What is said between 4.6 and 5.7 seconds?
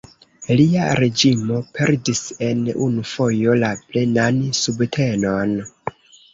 subtenon.